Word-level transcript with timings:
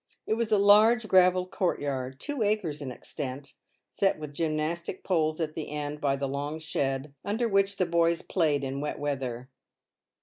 It 0.25 0.33
was 0.33 0.51
a 0.51 0.57
large 0.57 1.07
gravelled 1.07 1.51
court 1.51 1.79
yard, 1.79 2.19
two 2.19 2.41
acres 2.41 2.81
in 2.81 2.91
extent, 2.91 3.53
set 3.91 4.17
with 4.17 4.33
gym 4.33 4.57
nastic 4.57 5.03
poles 5.03 5.39
at 5.39 5.53
the 5.53 5.69
end 5.69 6.01
by 6.01 6.15
the 6.15 6.27
long 6.27 6.57
shed, 6.57 7.13
under 7.23 7.47
which 7.47 7.77
the 7.77 7.85
boys 7.85 8.23
played 8.23 8.63
in 8.63 8.81
wet 8.81 8.97
weather. 8.97 9.47